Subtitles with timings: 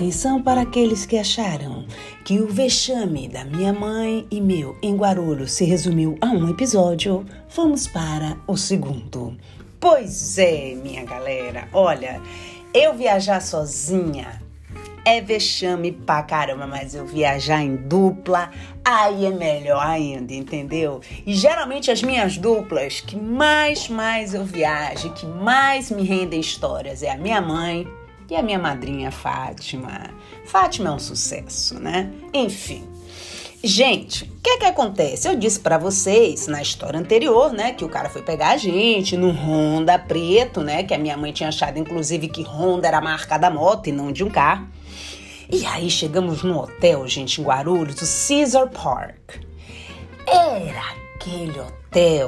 [0.00, 1.84] Atenção para aqueles que acharam
[2.24, 7.26] que o vexame da minha mãe e meu em Guarulhos se resumiu a um episódio.
[7.54, 9.36] Vamos para o segundo.
[9.78, 12.18] Pois é, minha galera, olha,
[12.72, 14.40] eu viajar sozinha
[15.04, 18.50] é vexame pra caramba, mas eu viajar em dupla,
[18.82, 21.02] aí é melhor ainda, entendeu?
[21.26, 27.02] E geralmente as minhas duplas que mais, mais eu viajo, que mais me rendem histórias
[27.02, 27.86] é a minha mãe
[28.30, 30.10] e a minha madrinha Fátima.
[30.44, 32.10] Fátima é um sucesso, né?
[32.32, 32.84] Enfim.
[33.62, 35.28] Gente, o que é que acontece?
[35.28, 39.18] Eu disse para vocês na história anterior, né, que o cara foi pegar a gente
[39.18, 43.02] no Honda preto, né, que a minha mãe tinha achado inclusive que Honda era a
[43.02, 44.66] marca da moto e não de um carro.
[45.52, 49.42] E aí chegamos no hotel, gente, em Guarulhos, o Caesar Park.
[50.26, 51.79] Era aquele hotel,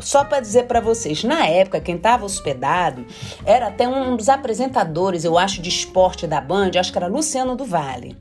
[0.00, 3.06] só para dizer para vocês, na época quem estava hospedado
[3.44, 7.54] era até um dos apresentadores, eu acho, de esporte da Band, acho que era Luciano
[7.54, 8.16] do Vale.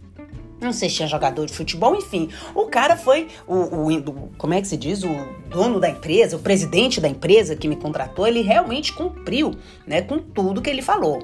[0.62, 2.30] Não sei se tinha jogador de futebol, enfim.
[2.56, 5.04] O cara foi o, o, como é que se diz?
[5.04, 5.14] O
[5.50, 9.52] dono da empresa, o presidente da empresa que me contratou, ele realmente cumpriu,
[9.86, 11.22] né, com tudo que ele falou.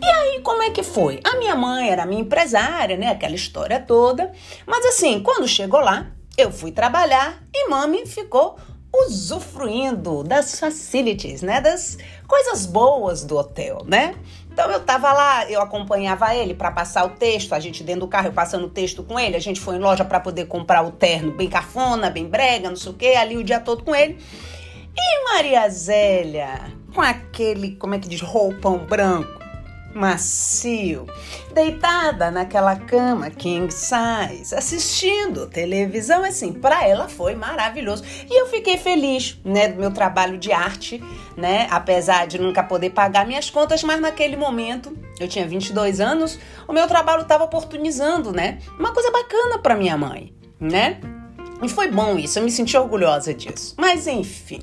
[0.00, 1.18] E aí, como é que foi?
[1.24, 3.08] A minha mãe era minha empresária, né?
[3.08, 4.30] Aquela história toda.
[4.64, 8.56] Mas assim, quando chegou lá, eu fui trabalhar e mami ficou
[8.92, 11.60] usufruindo das facilities, né?
[11.60, 14.14] Das coisas boas do hotel, né?
[14.50, 18.08] Então eu tava lá, eu acompanhava ele para passar o texto, a gente dentro do
[18.08, 20.84] carro, eu passando o texto com ele, a gente foi em loja para poder comprar
[20.84, 23.94] o terno bem cafona, bem brega, não sei o quê, ali o dia todo com
[23.94, 24.18] ele.
[24.96, 29.37] E Maria Zélia, com aquele, como é que diz, roupão branco,
[29.98, 31.06] macio,
[31.52, 38.04] deitada naquela cama king size, assistindo televisão, assim, para ela foi maravilhoso.
[38.30, 41.02] E eu fiquei feliz, né, do meu trabalho de arte,
[41.36, 46.38] né, apesar de nunca poder pagar minhas contas, mas naquele momento, eu tinha 22 anos,
[46.68, 51.00] o meu trabalho estava oportunizando, né, uma coisa bacana para minha mãe, né?
[51.60, 53.74] E foi bom isso, eu me senti orgulhosa disso.
[53.76, 54.62] Mas enfim,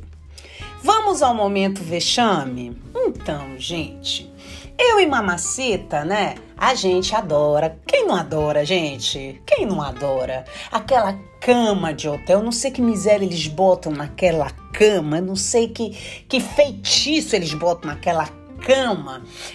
[0.82, 2.82] vamos ao momento vexame?
[2.96, 4.34] Então, gente,
[4.78, 6.36] eu e Mamacita, né?
[6.58, 7.78] A gente adora.
[7.86, 9.42] Quem não adora, gente?
[9.46, 10.46] Quem não adora?
[10.72, 15.92] Aquela cama de hotel, não sei que miséria eles botam naquela cama, não sei que,
[16.28, 18.45] que feitiço eles botam naquela cama.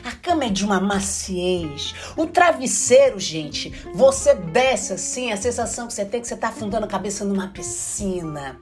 [0.04, 1.94] A cama é de uma maciez.
[2.16, 6.48] O travesseiro, gente, você desce assim, a sensação que você tem é que você tá
[6.48, 8.58] afundando a cabeça numa piscina.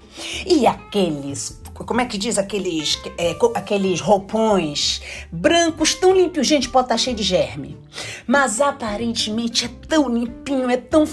[0.46, 5.00] E aqueles como é que diz aqueles, é, aqueles roupões
[5.30, 7.78] brancos tão limpos, gente, pode estar tá cheio de germe.
[8.26, 11.06] Mas aparentemente é tão limpinho, é tão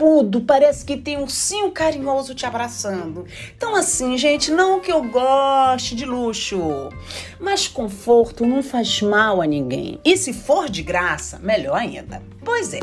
[0.00, 3.26] felpudo, parece que tem um ursinho carinhoso te abraçando.
[3.54, 6.88] Então assim, gente, não que eu goste de luxo,
[7.38, 10.00] mas conforto não faz mal a ninguém.
[10.02, 12.22] E se for de graça, melhor ainda.
[12.42, 12.80] Pois é.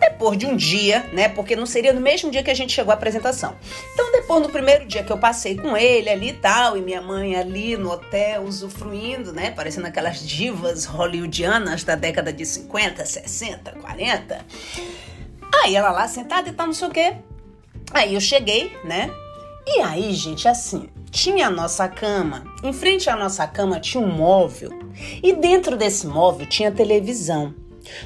[0.00, 1.28] Depois de um dia, né?
[1.28, 3.54] Porque não seria no mesmo dia que a gente chegou à apresentação.
[3.92, 7.00] Então, depois do primeiro dia que eu passei com ele ali e tal, e minha
[7.00, 9.52] mãe ali no hotel usufruindo, né?
[9.52, 14.44] Parecendo aquelas divas hollywoodianas da década de 50, 60, 40.
[15.62, 17.16] Aí ela lá sentada e tal, não sei o quê.
[17.92, 19.10] Aí eu cheguei, né?
[19.64, 22.42] E aí, gente, assim, tinha a nossa cama.
[22.64, 24.70] Em frente à nossa cama tinha um móvel.
[25.22, 27.54] E dentro desse móvel tinha televisão.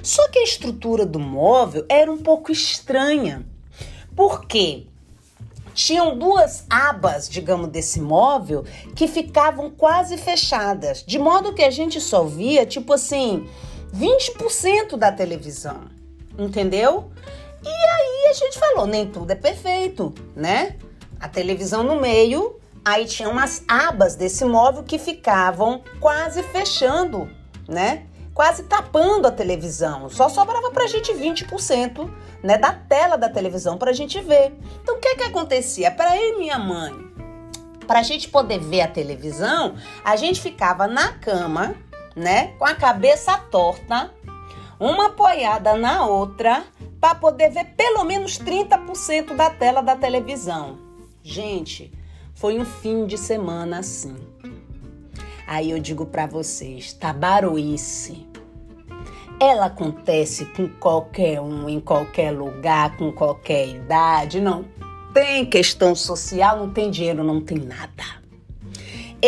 [0.02, 3.46] Só que a estrutura do móvel era um pouco estranha.
[4.14, 4.86] Por quê?
[5.72, 12.00] Tinham duas abas, digamos, desse móvel que ficavam quase fechadas, de modo que a gente
[12.00, 13.46] só via, tipo assim,
[13.94, 15.82] 20% da televisão.
[16.38, 17.10] Entendeu?
[17.66, 20.76] E aí a gente falou, nem tudo é perfeito, né?
[21.20, 27.28] A televisão no meio, aí tinha umas abas desse móvel que ficavam quase fechando,
[27.68, 28.06] né?
[28.36, 30.10] quase tapando a televisão.
[30.10, 32.08] Só sobrava pra gente 20%,
[32.42, 34.52] né, da tela da televisão pra gente ver.
[34.82, 35.90] Então o que que acontecia?
[35.90, 36.92] Para eu e minha mãe,
[37.86, 39.74] pra gente poder ver a televisão,
[40.04, 41.74] a gente ficava na cama,
[42.14, 44.12] né, com a cabeça torta,
[44.78, 46.62] uma apoiada na outra,
[47.00, 50.78] para poder ver pelo menos 30% da tela da televisão.
[51.22, 51.92] Gente,
[52.34, 54.16] foi um fim de semana assim.
[55.46, 58.26] Aí eu digo para vocês, tabaroice.
[59.38, 64.64] Ela acontece com qualquer um, em qualquer lugar, com qualquer idade, não
[65.16, 68.04] tem questão social, não tem dinheiro, não tem nada.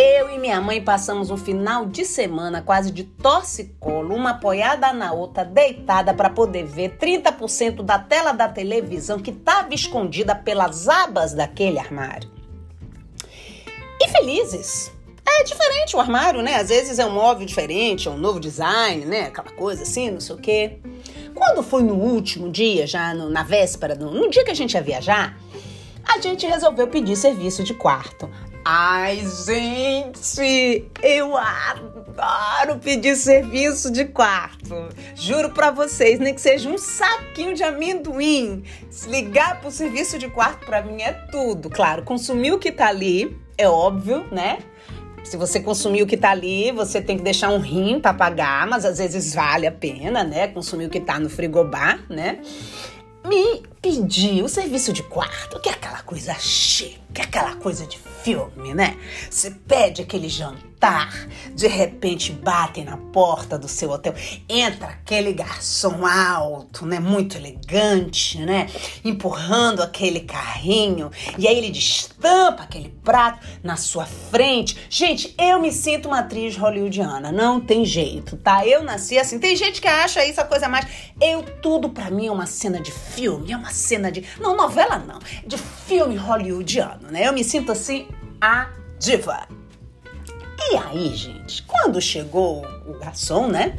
[0.00, 5.12] Eu e minha mãe passamos um final de semana quase de torcicolo, uma apoiada na
[5.12, 11.34] outra, deitada para poder ver 30% da tela da televisão que estava escondida pelas abas
[11.34, 12.30] daquele armário.
[14.00, 14.92] E felizes.
[15.26, 16.54] É diferente o armário, né?
[16.54, 19.22] Às vezes é um móvel diferente, é um novo design, né?
[19.22, 20.78] Aquela coisa assim, não sei o quê.
[21.34, 24.74] Quando foi no último dia, já no, na véspera, no, no dia que a gente
[24.74, 25.36] ia viajar,
[26.04, 28.30] a gente resolveu pedir serviço de quarto.
[28.70, 34.90] Ai, gente, eu adoro pedir serviço de quarto.
[35.14, 38.62] Juro para vocês, nem que seja um saquinho de amendoim.
[38.90, 41.70] Se ligar pro serviço de quarto para mim é tudo.
[41.70, 44.58] Claro, consumir o que tá ali, é óbvio, né?
[45.24, 48.66] Se você consumir o que tá ali, você tem que deixar um rim para pagar,
[48.66, 50.46] mas às vezes vale a pena, né?
[50.46, 52.40] Consumir o que tá no frigobar, né?
[53.24, 57.86] Me pedir o serviço de quarto, que é aquela coisa chique, que é aquela coisa
[57.86, 58.96] de filme, né?
[59.30, 64.14] Você pede aquele jantar, de repente batem na porta do seu hotel,
[64.48, 67.00] entra aquele garçom alto, né?
[67.00, 68.68] Muito elegante, né?
[69.04, 74.76] Empurrando aquele carrinho, e aí ele destampa aquele prato na sua frente.
[74.90, 78.66] Gente, eu me sinto uma atriz hollywoodiana, não tem jeito, tá?
[78.66, 79.38] Eu nasci assim.
[79.38, 80.86] Tem gente que acha isso a coisa mais.
[81.20, 84.24] Eu, tudo para mim é uma cena de filme, é uma cena de.
[84.40, 87.26] Não, novela não, de filme hollywoodiano, né?
[87.26, 88.08] Eu me sinto assim
[88.40, 88.68] a
[88.98, 89.48] diva.
[90.70, 93.78] E aí, gente, quando chegou o garçom, né?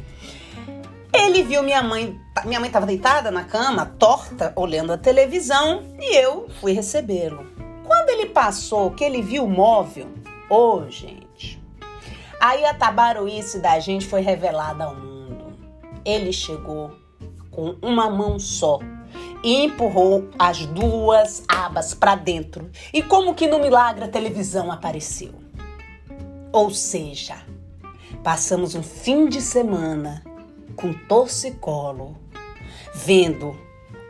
[1.14, 6.16] Ele viu minha mãe, minha mãe estava deitada na cama, torta, olhando a televisão, e
[6.16, 7.46] eu fui recebê-lo.
[7.86, 10.08] Quando ele passou, que ele viu o móvel,
[10.50, 11.62] ô oh, gente,
[12.40, 15.54] aí a tabaroice da gente foi revelada ao mundo.
[16.06, 16.96] Ele chegou
[17.52, 18.80] com uma mão só
[19.44, 22.70] e empurrou as duas abas para dentro.
[22.94, 25.34] E como que no milagre a televisão apareceu.
[26.52, 27.38] Ou seja,
[28.24, 30.24] passamos um fim de semana
[30.76, 32.18] com torcicolo,
[32.94, 33.56] vendo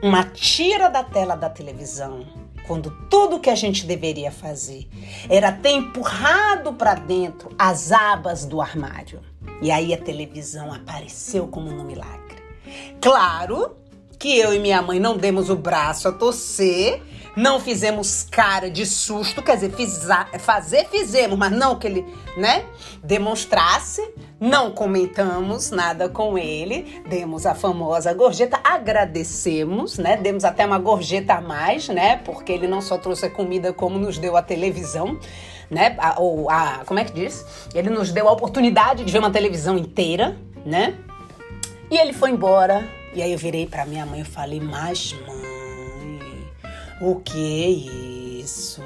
[0.01, 2.25] uma tira da tela da televisão,
[2.65, 4.87] quando tudo que a gente deveria fazer
[5.27, 9.21] era ter empurrado para dentro as abas do armário.
[9.61, 12.37] E aí a televisão apareceu como no milagre.
[13.01, 13.75] Claro
[14.19, 17.01] que eu e minha mãe não demos o braço a torcer,
[17.37, 20.05] não fizemos cara de susto, quer dizer, fiz,
[20.39, 22.05] fazer fizemos, mas não que ele,
[22.35, 22.65] né,
[23.01, 24.01] demonstrasse,
[24.37, 31.35] não comentamos nada com ele, demos a famosa gorjeta, agradecemos, né, demos até uma gorjeta
[31.35, 35.17] a mais, né, porque ele não só trouxe a comida como nos deu a televisão,
[35.71, 37.45] né, ou a, como é que diz?
[37.73, 40.35] Ele nos deu a oportunidade de ver uma televisão inteira,
[40.65, 40.95] né,
[41.89, 46.47] e ele foi embora e aí eu virei para minha mãe e falei: Mas mãe,
[47.01, 47.69] o que é
[48.41, 48.83] isso?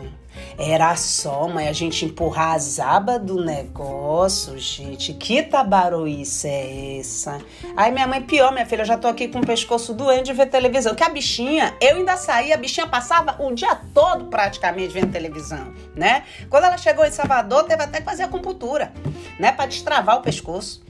[0.58, 5.14] Era só, mãe, a gente empurrar as abas do negócio, gente.
[5.14, 7.40] Que tabaroice é essa?
[7.76, 10.34] Aí minha mãe, pior, minha filha, eu já tô aqui com o pescoço doendo de
[10.34, 10.94] ver televisão.
[10.94, 15.74] Que a bichinha, eu ainda saí, a bichinha passava o dia todo praticamente vendo televisão,
[15.96, 16.24] né?
[16.50, 18.94] Quando ela chegou em Salvador, teve até que fazer acupuntura,
[19.40, 19.52] né?
[19.52, 20.84] Pra destravar o pescoço.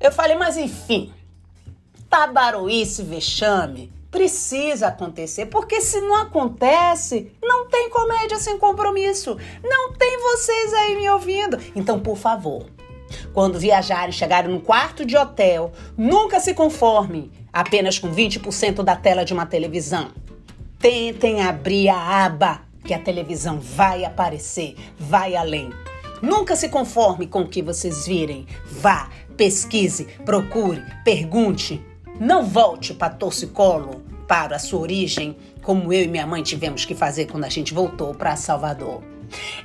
[0.00, 1.12] Eu falei, mas enfim,
[2.08, 9.36] tabaroice, vexame precisa acontecer, porque se não acontece, não tem comédia sem compromisso.
[9.62, 11.58] Não tem vocês aí me ouvindo.
[11.76, 12.66] Então, por favor,
[13.32, 19.24] quando viajarem, chegarem no quarto de hotel, nunca se conformem apenas com 20% da tela
[19.24, 20.10] de uma televisão.
[20.78, 25.70] Tentem abrir a aba que a televisão vai aparecer, vai além.
[26.22, 28.46] Nunca se conforme com o que vocês virem.
[28.64, 31.84] Vá, pesquise, procure, pergunte,
[32.18, 36.94] não volte para torcicolo, para a sua origem, como eu e minha mãe tivemos que
[36.94, 39.02] fazer quando a gente voltou para Salvador.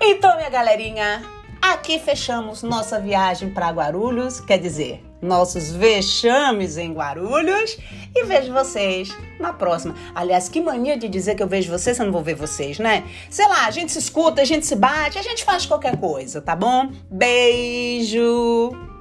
[0.01, 1.23] Então, minha galerinha,
[1.61, 7.77] aqui fechamos nossa viagem para Guarulhos, quer dizer, nossos vexames em Guarulhos
[8.13, 9.95] e vejo vocês na próxima.
[10.13, 13.03] Aliás, que mania de dizer que eu vejo vocês, eu não vou ver vocês, né?
[13.29, 16.41] Sei lá, a gente se escuta, a gente se bate, a gente faz qualquer coisa,
[16.41, 16.91] tá bom?
[17.09, 18.92] Beijo!